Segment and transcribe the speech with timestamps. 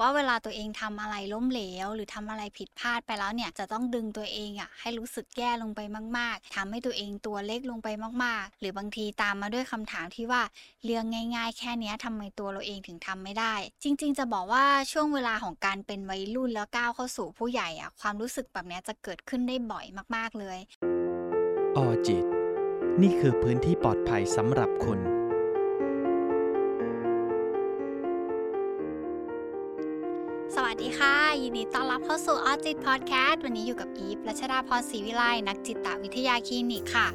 [0.00, 5.80] ว่าเวลาตัวเองทำอะไรล้มเหลว หรือทำอะไรผิดพลาดไปแล้วเนี่ยจะต้องดึงตัวเองอะให้รู้สึกแย่ลงไป
[6.18, 7.88] มาก ๆทำให้ตัวเองตัวเล็กลงไป
[8.24, 10.42] มาก ๆ หรือบางทีตามมาด้วยคำถามที่ว่า
[10.84, 11.04] เรื่อง
[11.36, 19.86] ง่าย ๆ แค่นี้ยทำไมตัวเราเองถึงทำไม่ได้ จริง ๆ จะบอกว่าช่วงเวลาของการเป็นวัยรุ่นแล้วก้าวเข้าสู่ผู้ใหญ่อะความรู้สึกแบบนี้จะเกิดขึ้นได้บ่อย
[20.16, 20.58] มาก ๆ เลย
[21.76, 22.24] ออจิต
[23.02, 25.00] นี่คือพื้นที่ปลอดภัยสำหรับคุณ
[31.44, 37.08] ยินดีต้อนรับเข้าสู่ออจิตพอดแคสต์วันนี้อยู่กับอีฟรัชดาพรศรีวิไลนักจิตวิทยาคลินิกค่ะ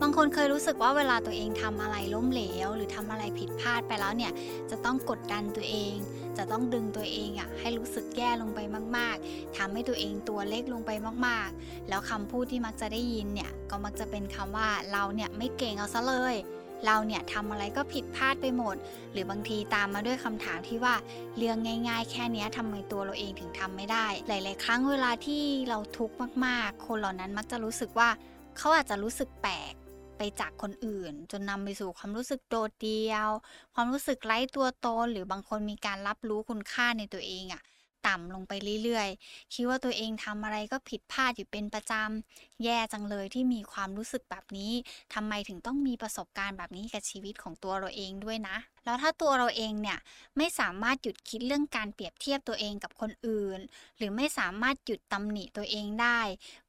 [0.00, 4.32] บางคนเคยรู้สึกว่าเวลาตัวเองทำอะไรล้มเหลว หรือทำอะไรผิดพลาดไปแล้วเนี่ย
[4.70, 5.94] จะต้องกดดันตัวเอง
[6.38, 8.60] จะต้องดึงตัวเองอะให้รู้สึกแย่ลงไป
[8.96, 10.90] มาก ๆทำให้ตัวเองตัวเล็กลงไป
[11.26, 16.34] มากๆ แล้วคำพูดที่มักจะได้ยินเนี่ยก็มักจะเป็นคำว่าเราเนี่ยไม่เก่งเอาซะเลย
[16.86, 18.76] เราเนี่ยทำอะไรก็ผิดพลาดไปหมด
[19.12, 20.94] หรือบางทีตามมาด้วยคำถามที่ว่า
[21.38, 28.08] เรื่องง่ายๆ แค่นี้ทำไมตัวเราเองถึงทำไม่ได้ หลาย ๆ ครั้งเวลาที่เราทุกข์มากๆ คนเหล่านั้นมักจะรู้สึกว่า
[28.58, 29.74] เขาอาจจะรู้สึกแปลก
[30.18, 33.28] ไปจากคนอื่น จนนำไปสู่ความรู้สึกโดดเดี่ยว
[33.74, 37.62] ความรู้สึกไร้ตัวตน หรือบางคนมีการรับรู้คุณค่าในตัวเองอะ
[38.06, 44.72] ต่ำลงไปเรื่อยๆ คิดว่าตัวเองทำอะไรก็ผิดพลาดอยู่เป็นประจำ แย่จังเลยที่มีความรู้สึกแบบนี้
[45.14, 49.98] ทำไมถึงต้องมีประสบการณ์แบบนี้กับชีวิตของตัวเราเองด้วยนะ แล้วถ้าตัวเราเองเนี่ย
[50.36, 53.60] ไม่สามารถหยุดคิดเรื่องการเปรียบเทียบตัวเองกับคนอื่น
[53.96, 56.20] หรือไม่สามารถหยุดตำหนิตัวเองได้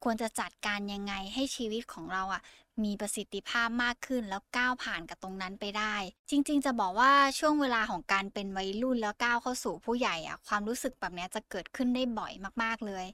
[0.04, 2.42] ควรจะจัดการยังไงให้ชีวิตของเราอะ
[2.84, 5.96] มีประสิทธิภาพมากขึ้นแล้วก้าวผ่านกับตรงนั้นไปได้
[6.30, 13.06] จริงๆ จะบอกว่าช่วงเวลาของการเป็นวัยรุ่นแล้วก้าวเข้าสู่ผู้ใหญ่อะความรู้สึกแบบนี้จะเกิดขึ้นได้บ่อยมากๆเลย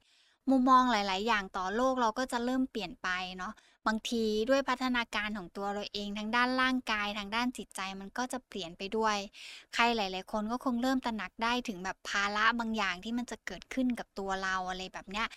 [0.49, 3.53] มุมมองหลาย ๆ อย่างต่อโลกเราก็จะเริ่มเปลี่ยนไปเนาะ
[3.87, 9.17] บางทีด้วยพัฒนาการของตัวเราเองทั้งด้านร่างกายทางด้านจิตใจมันก็จะเปลี่ยนไปด้วย
[9.73, 15.27] ใครหลาย ๆ คนก็คงเริ่มตระหนักได้ถึงแบบภาระบางอย่างที่มันจะเกิดขึ้นกับตัวเราอะไรแบบเนี้ย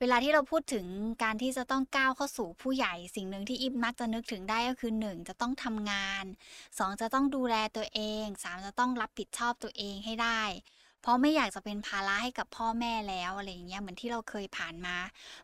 [0.00, 0.86] เวลาที่เราพูดถึง
[1.22, 6.24] การที่จะต้องก้าวเข้าสู่ผู้ใหญ่ สิ่งหนึ่งที่อิฟมักจะนึกถึงได้ก็คือ 1 จะต้องทำงาน
[6.62, 10.42] 2 จะต้องดูแลตัวเอง 3 จะต้องรับผิดชอบตัวเองให้ได้
[11.02, 14.96] เพราะไม่อยากจะเป็นภาระให้กับพ่อแม่แล้วอะไรอย่างเงี้ยเหมือนที่เราเคยผ่านมา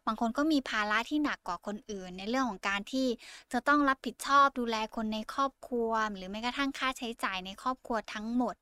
[0.07, 3.07] บางคนก็มีภาระที่หนักกว่าคนอื่น ในเรื่องของการที่
[3.53, 8.55] จะต้องรับผิดชอบดูแลคนในครอบครัว หรือแม้กระทั่งค่าใช้จ่ายในครอบครัวทั้งหมด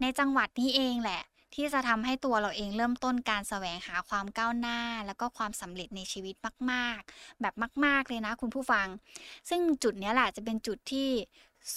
[0.00, 1.22] ในจังหวัดนี้เองแหละ
[1.56, 6.34] ที่จะทำให้ตัวเราเองเริ่มต้นการแสวงหาความก้าวหน้า แล้วก็ความสำเร็จในชีวิต
[6.70, 8.86] มาก ๆ แบบมาก ๆ เลยนะคุณผู้ฟัง
[9.48, 11.08] ซึ่งจุดนี้แหละจะเป็นจุดที่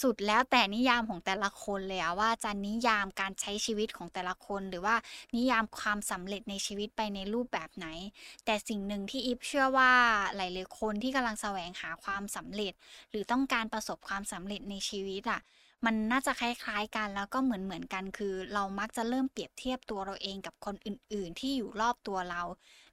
[0.02, 4.96] สุดแล้วแต่นิยามของแต่ละคนเลยอะว่าจะนิยามการใช้ชีวิตของแต่ละคน หรือว่า
[5.36, 7.86] นิยามความสำเร็จในชีวิตไปในรูปแบบไหน
[8.44, 9.92] แต่สิ่งหนึ่งที่อิฟเชื่อว่า
[10.36, 12.72] หลายๆคนที่กำลังแสวงหาความสำเร็จ
[13.10, 15.40] หรือต้องการประสบความสำเร็จในชีวิตอะ
[15.84, 22.42] มันน่าจะคล้ายๆกันแล้วก็เหมือนเหมือนกันคือ เรามักจะเริ่มเปรียบเทียบตัวเราเองกับคนอื่น ๆ ที่อยู่รอบตัวเรา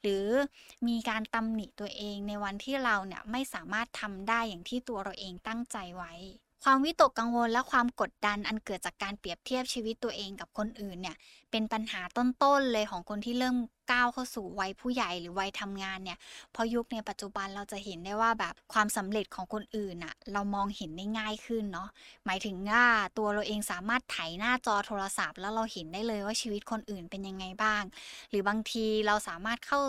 [0.01, 0.27] หรือ
[0.87, 6.13] มีการตำหนิตัวเองในวันที่เราเนี่ยไม่สามารถทำได้อย่างที่ตัวเราเองตั้งใจไว้
[6.63, 11.15] ความวิตกกังวลและความกดดันอันเกิดจากการเปรียบเทียบชีวิตตัวเองกับคนอื่นเนี่ย
[11.51, 13.57] เป็นปัญหาต้นๆเลยของคนที่เริ่ม
[13.91, 16.17] ก้าวเข้าสู่วัยผู้ใหญ่หรือวัยทำงานเนี่ย
[16.55, 21.89] พอยุคในปัจจุบันเราจะเห็นได้ว่าแบบความสำเร็จของคนอื่นอะเรามองเห็นได้ง่ายขึ้นเนาะ
[22.25, 22.85] หมายถึงว่า
[23.17, 27.83] ตัวเราเองสามารถไถหน้าจอโทรศัพท์ แล้วเราเห็นได้เลยว่าชีวิตคนอื่นเป็นยังไงบ้าง
[28.29, 29.79] หรือบางทีเราสามารถเข้า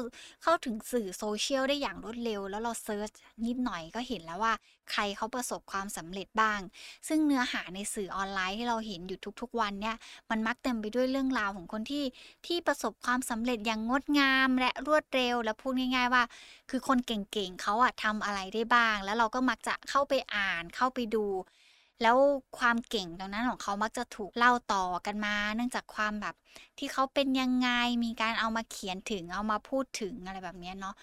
[0.42, 3.10] เข้าถึงสื่อโซเชียลได้อย่างรวดเร็ว แล้วเรา search
[3.44, 4.54] นิดหน่อยก็เห็นแล้วว่า
[4.90, 6.60] ใครเขาประสบความสำเร็จบ้าง
[7.08, 9.96] ซึ่งเนื้อหาในสื่อออนไลน์ที่เราเห็นอยู่ทุกๆวันเนี่ย
[10.30, 12.04] มันมักเต็มไปด้วยเรื่องราวของคนที่
[12.46, 16.22] ที่ประสบความสำเร็จอย่างงดงามและรวดเร็ว และพูดง่าย ๆ ว่า
[16.70, 21.26] คือคนเก่งๆเขาอะทำอะไรได้บ้าง แล้วเราก็มักจะเข้าไปอ่านเข้าไปดู
[22.02, 22.16] แล้ว
[22.58, 26.34] ความเก่งตรงนั้นของเขามักจะถูกเล่าต่อกันมา เนื่องจากความแบบ
[26.78, 27.68] ที่เขาเป็นยังไง
[28.04, 30.94] มีการเอามาเขียนถึง เอามาพูดถึงอะไรแบบนี้เนาะ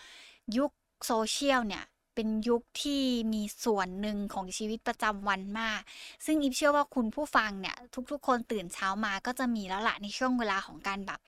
[0.58, 0.72] ยุค
[1.06, 1.84] โซเชียลเนี่ย
[2.16, 3.02] เป็นยุคที่
[3.34, 5.82] มีส่วนหนึ่งของชีวิตประจำวันมาก
[6.26, 7.76] ซึ่งอิฟเชื่อว่าคุณผู้ฟังเนี่ย
[8.12, 11.20] ทุกๆ คนตื่นเช้ามาก็จะมีแล้วละในช่วงเวลาของการแบบ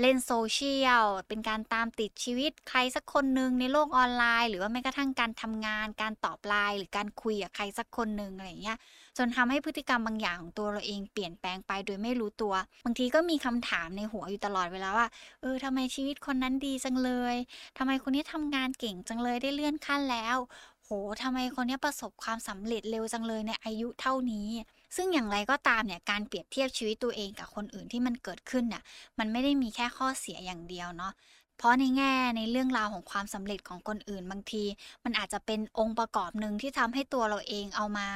[0.00, 8.78] เล่นโซเชียล เป็นการตามติดชีวิตใครสักคนหนึ่งในโลกออนไลน์ หรือว่าแม้กระทั่งการทำงาน การตอบไลน์หรือการคุยกับใครสักคนหนึ่งอะไรอย่างเงี้ย
[9.18, 12.54] จนทำให้พฤติกรรมบางอย่างของตัวเราเองเปลี่ยนแปลงไปโดยไม่รู้ตัว
[12.84, 15.06] บางทีก็มีคำถามในหัวอยู่ตลอดเวลาว่า
[15.40, 17.36] เออทำไมชีวิตคนนั้นดีจังเลย
[17.78, 20.36] ทำไมคนนี้ทำงานเก่งจังเลยได้เลื่อนขั้นแล้ว
[20.84, 20.90] โห
[21.22, 24.48] ทำไมคนนี้ประสบความสำเร็จเร็วจังเลยในอายุเท่านี้
[24.94, 28.82] ซึ่งอย่างไรก็ตามเนี่ยการเปรียบเทียบชีวิตตัวเองกับคนอื่นที่มันเกิดขึ้นน่ะ
[29.18, 31.12] มันไม่ได้มีแค่ข้อเสียอย่างเดียวเนาะ
[31.58, 34.64] เพราะในแง่ในเรื่องราวของความสำเร็จของคนอื่นบางที
[35.04, 38.08] มันอาจจะเป็นองค์ประกอบหนึ่งที่ทำให้ตัวเราเองเอามา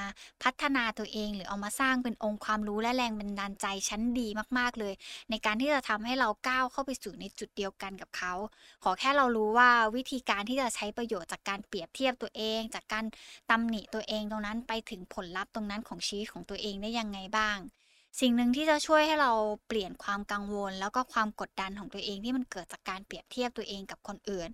[0.43, 4.29] พัฒนาตัวเอง หรือเอามาสร้างเป็นองค์ความรู้และแรงบันดาลใจชั้นดี
[4.59, 4.95] มากๆเลย
[5.31, 8.33] ในการที่จะทำให้เราก้าวเข้าไปสู่ในจุดเดียวกันกับเขา
[8.85, 13.05] ขอแค่เรารู้ว่าวิธีการที่จะใช้ประโยชน์จากการเปรียบเทียบตัวเอง จากการ
[13.51, 17.59] ตำหนิตัวเองตรงนั้นไปถึงผลลัพธ์ตรงนั้นของชีวิตของตัวเองได้ยังไงบ้าง
[18.19, 19.33] สิ่งหนึ่งที่จะช่วยให้เรา
[19.67, 24.49] เปลี่ยนความกังวล แล้วก็ความกดดันของตัวเองที่มันเกิดจากการเปรียบเทียบตัวเองกับคนอื่น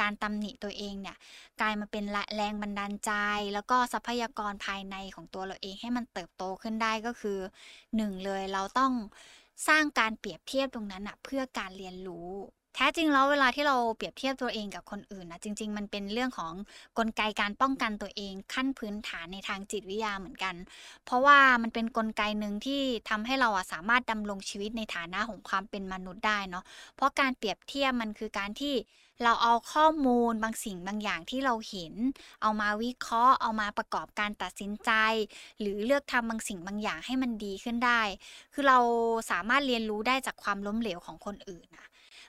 [0.00, 1.16] การตำหนิตัวเองเนี่ย
[1.60, 2.04] กลายมาเป็น
[2.36, 3.12] แรงบันดาลใจ
[3.54, 7.38] แล้วก็ทรัพยากรภายในของตัวเราเองให้มันเติบโตขึ้นได้ก็คือ
[7.96, 8.92] หนึ่งเลยเราต้อง
[9.68, 12.30] สร้างการเปรียบเทียบตรงนั้นอะเพื่อการเรียนรู้
[12.74, 16.54] แท้จริงแล้วเวลาที่เราเปรียบเทียบตัวเองกับคนอื่นนะจริง ๆ มันเป็นเรื่องของ
[16.98, 20.54] กลไกการป้องกันตัวเองขั้นพื้นฐานในทางจิตวิทยาเหมือนกัน
[21.04, 26.64] เพราะว่ามันเป็นนกลไกหนึ่งที่ทำให้เราอะสามารถดำรงชีวิตในฐานะของความเป็นมนุษย์ได้เนาะ
[26.96, 28.74] เพราะการเปรียบเทียบมันคือการที่
[29.24, 31.94] เราเอาข้อมูลบางสิ่งบางอย่างที่เราเห็น
[32.42, 34.90] เอามาวิเคราะห์ เอามาประกอบการตัดสินใจ
[35.60, 38.02] หรือเลือกทำบางสิ่งบางอย่างให้มันดีขึ้นได้
[38.52, 38.78] คือเรา
[39.30, 41.86] สามารถเรียนรู้ได้จากความล้มเหลวของคนอื่นนะ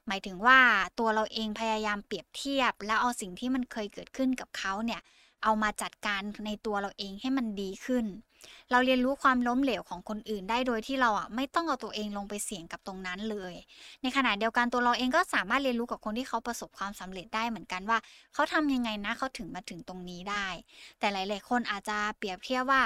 [0.08, 0.60] หมายถึงว่า
[1.00, 5.02] ตัวเราเองพยายามเปรียบเทียบ แล้วเอาสิ่งที่มันเคยเกิดขึ้นกับเขาเนี่ย
[5.44, 8.06] เอามาจัดการในตัวเราเองให้มันดีขึ้น
[8.72, 13.54] เราเรียนรู้ความล้มเหลวของคนอื่นได้โดยที่เราอะไม่ต้องเอาตัวเองลงไปเสี่ยงกับตรงนั้นเลย
[14.02, 17.98] ในขณะเดียวกันตัวเราเองก็สามารถเรียนรู้กับคนที่เขาประสบความสำเร็จได้เหมือนกันว่า
[18.34, 20.48] เขาทำยังไงนะเขาถึงมาถึงตรงนี้ได้
[21.00, 22.82] แต่หลาย ๆ คนอาจจะเปรียบเทียบว่า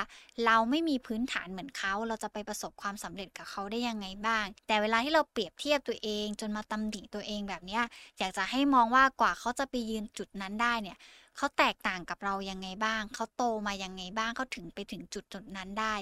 [0.46, 7.80] เราไม่มีพื้นฐานเหมือนเขาเราจะไปประสบความสำเร็จกับเขาได้ยังไงบ้าง แต่เวลาที่เราเปรียบเทียบตัวเอง จนมาตำหนิตัวเองแบบนี้
[8.18, 10.98] อยากจะให้มองว่ากว่าเขาจะไปยืนจุดนั้นได้เนี่ย
[11.38, 15.96] เขาแตกต่างกับเรายังไงบ้าง เขาโตมายังไงบ้างเขาถึงไปถึงจุดจุดนั้นได้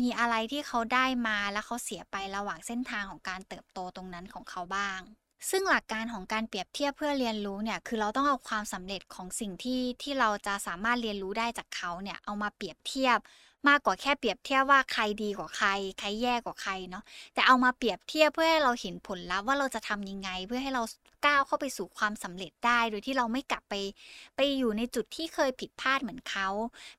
[0.00, 5.00] มีอะไรที่เขาได้มาแล้วเขาเสียไประหว่างเส้นทางของการเติบโตตรงนั้นของเขาบ้าง
[5.50, 13.18] ซึ่งหลักการของการเปรียบเทียบเพื่อเรียนรู้เนี่ยคือเราต้องเอาความสำเร็จของสิ่งที่ที่เราจะสามารถเรียนรู้ได้จากเขาเนี่ยเอามาเปรียบเทียบ
[13.68, 15.68] มากกว่าแค่เปรียบเทียบว่าใครดีกว่าใคร
[15.98, 17.04] ใครแย่กว่าใครเนาะ
[17.34, 20.82] แต่เอามาเปรียบเทียบเพื่อให้เราเห็นผลลัพธ์ว่าเราจะทำยังไง เพื่อให้เรา
[21.26, 23.74] ก้าวเข้าไปสู่ความสำเร็จได้ โดยที่เราไม่กลับไป
[24.36, 26.48] ไปอยู่ในจุดที่เคยผิดพลาดเหมือนเขา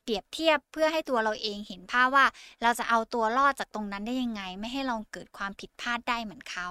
[0.03, 2.25] เปรียบเทียบเพื่อให้ตัวเราเองเห็นภาพว่า
[2.61, 6.69] เราจะเอาตัวรอดจากตรงนั้นได้ยังไง ไม่ให้เราเกิดความผิดพลาดได้เหมือนเขา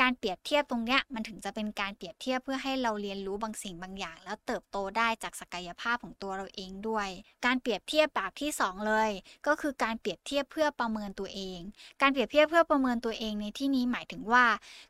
[0.00, 7.08] การเปรียบเทียบตรงเนี้ยมันถึงจะเป็นการเปรียบเทียบเพื่อให้เราเรียนรู้บางสิ่งบางอย่าง แล้วเติบโตได้จากศักยภาพของตัวเราเองด้วย
[7.44, 9.10] การเปรียบเทียบแบบที่ 2 เลย
[9.46, 11.60] ก็คือการเปรียบเทียบเพื่อประเมินตัวเอง
[12.00, 14.44] การเปรียบเทียบเพื่อประเมินตัวเองในที่นี้หมายถึงว่า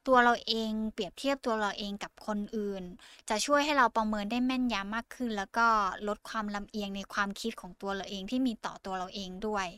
[0.07, 2.85] ตัวเราเองเปรียบเทียบตัวเราเองกับคนอื่น
[3.29, 5.67] จะช่วยให้เราประเมินได้แม่นยำมากขึ้น แล้วก็
[6.09, 9.69] ลดความลำเอียงในความคิดของตัวเราเองที่มีต่อตัวเราเองด้วย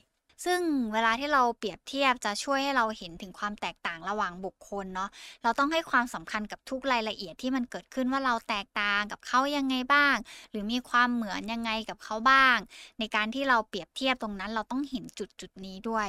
[0.44, 0.60] ซึ่ง
[0.92, 5.10] เวลาที่เราเปรียบเทียบจะช่วยให้เราเห็นถึงความแตกต่างระหว่างบุคคลเนาะ
[5.42, 10.16] เราต้องให้ความสำคัญกับทุกรายละเอียดที่มันเกิดขึ้นว่าเราแตกต่างกับเขายังไงบ้าง
[10.50, 12.58] หรือมีความเหมือนยังไงกับเขาบ้าง
[12.98, 16.08] ในการที่เราเปรียบเทียบตรงนั้นเราต้องเห็นจุดจุดนี้ด้วย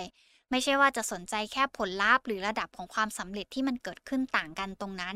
[0.51, 5.15] ไม่ใช่ว่าจะสนใจแค่ผลลัพธ์หรือระดับของความสำเร็จที่มันเกิดขึ้นต่างกันตรงนั้น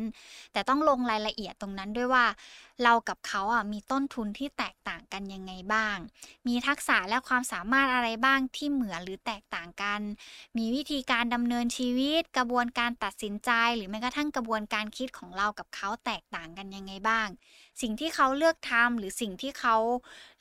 [0.54, 2.26] แต่ต้องลงรายละเอียดตรงนั้นด้วยว่า
[2.84, 5.98] เรากับเขาอะมีต้นทุนที่แตกต่างกันยังไงบ้าง
[6.48, 10.02] มีทักษะและความสามารถอะไรบ้างที่เหมือนหรือแตกต่างกัน
[10.58, 17.28] มีวิธีการดำเนินชีวิต กระบวนการตัดสินใจ หรือแม้กระทั่งกระบวนการคิดของเรากับเขาแตกต่างกันยังไงบ้าง
[17.82, 19.76] สิ่งที่เขาเลือกทำหรือสิ่งที่เขา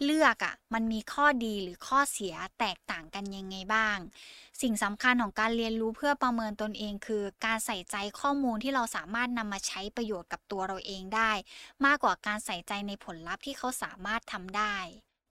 [0.04, 3.98] เลือกอะมันมีข้อดีหรือข้อเสียแตกต่างกันยังไงบ้าง
[4.60, 11.32] สิ่งสำคัญของการเรียนรู้เพื่อประเมินตนเองคือ การใส่ใจข้อมูลที่เราสามารถนำมาใช้ประโยชน์กับตัวเราเองได้
[11.84, 14.76] มากกว่าการใส่ใจในผลลัพธ์ที่เขาสามารถทำได้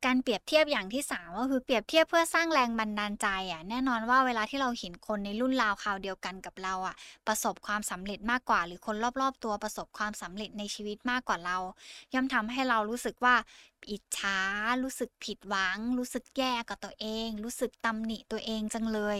[0.06, 6.96] การเปรียบเทียบอย่างที่ 3 ก็คือเปรียบเทียบเพื่อสร้างแรงบันดาลใจอะแน่นอนว่าเวลาที่เราเห็นคนในรุ่นราวคราวเดียวกันกับเราอะ
[7.28, 11.58] ประสบความสำเร็จมากกว่า หรือคนรอบๆ ตัวประสบความสำเร็จในชีวิตมากกว่าเรา
[12.14, 13.36] ย่อมทำให้เรารู้สึกว่า
[13.92, 14.38] อิจฉา
[14.84, 19.18] รู้สึกผิดหวัง รู้สึกแย่กับตัวเอง รู้สึกตำหนิตัวเองจังเลย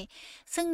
[0.56, 0.68] ซึ่ง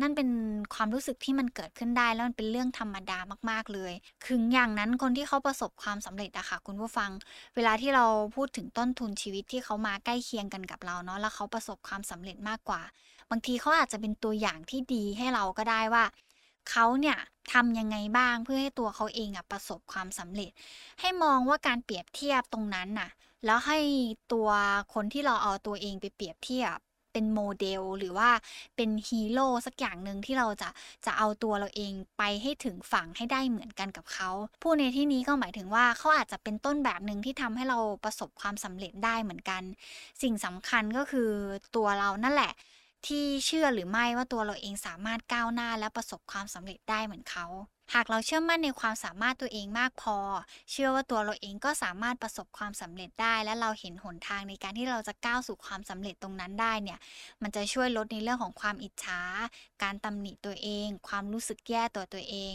[0.00, 0.28] นั่นเป็น
[0.74, 3.18] ความรู้สึกที่มันเกิดขึ้นได้แล้วมันเป็นเรื่องธรรมดา
[3.50, 3.92] มากๆเลย
[4.28, 7.10] ถึงอย่างนั้นคนที่เขาประสบความสำเร็จอะค่ะคุณผู้ฟัง
[7.56, 8.04] เวลาที่เรา
[8.36, 12.82] พูดถึงต้นทุนชีวิตที่เขามาใกล้เคียงกันกับเราเนาะแล้วเขาประสบความสำเร็จมากกว่า
[13.30, 16.04] บางทีเขาอาจจะเป็นตัวอย่างที่ดีให้เราก็ได้ว่า
[16.70, 17.16] เขาเนี่ย
[17.52, 20.50] ทำยังไงบ้างเพื่อให้ตัวเขาเองอะประสบความสำเร็จ
[21.00, 23.10] ให้มองว่าการเปรียบเทียบตรงนั้นน่ะ
[23.44, 23.78] แล้วให้
[24.32, 24.48] ตัว
[24.94, 26.78] คนที่เราเอาตัวเองไปเปรียบเทียบ
[27.12, 28.30] เป็นโมเดลหรือว่า
[28.76, 30.68] เป็นฮีโร่สักอย่างหนึ่งที่เราจะ
[31.06, 34.30] จะเอาตัวเราเองไปให้ถึงฝั่งให้ได้เหมือนกันกับเขา
[34.62, 39.62] ผู้ในที่นี้ก็หมายถึงว่าเขาอาจจะเป็นต้นแบบหนึ่งที่ทำให้เราประสบความสำเร็จได้เหมือนกัน
[40.22, 41.30] สิ่งสำคัญก็คือ
[41.76, 42.52] ตัวเรานั่นแหละ
[43.06, 47.46] ที่เชื่อหรือไม่ว่าตัวเราเองสามารถก้าวหน้าและประสบความสำเร็จได้เหมือนเขา
[47.94, 50.16] หากเราเชื่อมั่นในความสามารถตัวเองมากพอ
[50.70, 56.98] เชื่อว่าตัวเราเองก็สามารถประสบความสำเร็จได้ และเราเห็นหนทางในการที่เราจะก้าวสู่ความสำเร็จตรงนั้นได้เนี่ย
[57.42, 59.20] มันจะช่วยลดในเรื่องของความอิจฉา
[59.82, 62.54] การตำหนิตัวเอง ความรู้สึกแย่ตัวตัวเอง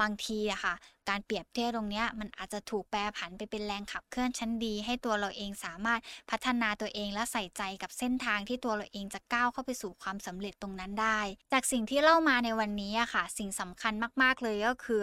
[0.00, 0.74] บางทีอะค่ะ
[1.08, 6.00] การเปรียบเทียบตรงเนี้ยมันอาจจะถูกแปรผันไปเป็นแรงขับเคลื่อนชั้นดี ให้ตัวเราเองสามารถ
[6.30, 11.20] พัฒนาตัวเองและใส่ใจกับเส้นทางที่ตัวเราเองจะก้าวเข้าไปสู่ความสำเร็จตรงนั้นได้
[11.52, 15.02] จากสิ่งที่เล่ามาในวันนี้อะค่ะ สิ่งสำคัญมาก ๆ เลยก็คือ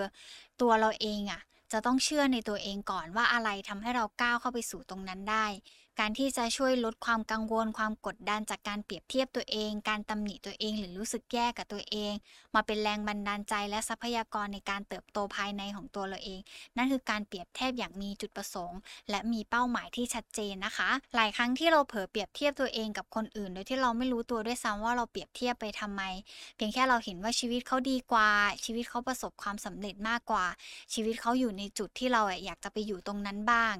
[0.62, 5.46] ตัวเราเองอะจะต้องเชื่อในตัวเองก่อนว่าอะไรทำให้เราก้าวเข้าไปสู่ตรงนั้นได้
[6.00, 12.14] การที่จะช่วยลดความกังวล ความกดดันจากการเปรียบเทียบตัวเอง การตำหนิตัวเอง หรือรู้สึกแย่กับตัวเอง
[12.56, 16.40] มาเป็นแรงบันดาลใจและทรัพยากรในการเติบโตภายในของตัวเราเอง
[16.78, 26.02] นั่นคือการเปรียบเทียบอย่างมีจุดประสงค์ และมีเป้าหมายที่ชัดเจนนะคะ หลายครั้งที่เราเผลอเปรียบเทียบตัวเองกับคนอื่น โดยที่เราไม่รู้ตัวด้วยซ้ำว่าเราเปรียบเทียบไปทำไม
[26.56, 28.30] เพียงแค่เราเห็นว่าชีวิตเขาดีกว่า
[28.66, 30.46] ชีวิตเขาประสบความสำเร็จมากกว่า
[30.94, 33.76] ชีวิตเขาอยู่ในจุดที่เราอะอยากจะไปอยู่ตรงนั้นบ้าง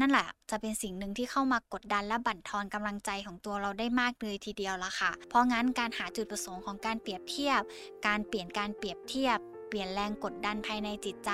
[0.00, 7.60] นั่นแหละ จะเป็นสิ่งหนึ่งที่เข้ามากดดันและบั่นทอนกำลังใจของตัวเราได้มากเลยทีเดียวละค่ะ เพราะงั้นการหาจุดประสงค์ของการเปรียบเทียบ
[8.06, 9.38] การเปลี่ยนการเปรียบเทียบ
[9.74, 11.30] ปลี่ยนแรงกดดันภายในจิตใจ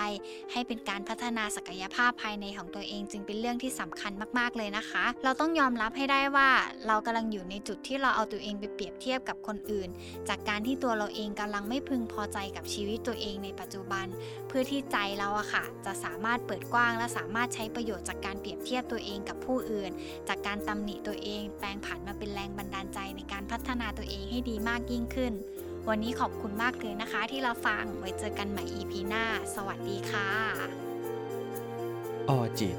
[0.52, 6.48] ให้เป็นการพัฒนาศักยภาพภายในของตัวเอง จึงเป็นเรื่องที่สำคัญมากๆเลยนะคะ เราต้องยอมรับให้ได้ว่า
[6.86, 9.88] เรากำลังอยู่ในจุดที่เราเอาตัวเองไปเปรียบเทียบกับคนอื่น
[10.28, 14.06] จากการที่ตัวเราเองกำลังไม่พึงพอใจกับชีวิตตัวเองในปัจจุบัน
[14.48, 19.90] เพื่อที่ใจเราอะค่ะ จะสามารถเปิดกว้าง และสามารถใช้ประโยชน์จากการเปรียบเทียบตัวเองกับผู้อื่น
[20.28, 25.34] จากการตำหนิตัวเอง แปลงผันมาเป็นแรงบันดาลใจในการพัฒนาตัวเองให้ดีมากยิ่งขึ้น
[25.88, 30.30] วันนี้ขอบคุณมากเลยนะคะที่เราฟังไว้เจอกันใหม่ EP หน้า สวัสดีค่ะ
[32.28, 32.76] ออจิต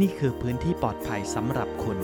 [0.00, 1.98] นี่คือพื้นที่ปลอดภัยสำหรับคุณ